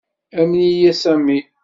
[0.39, 1.37] Amen-iyi a Sami.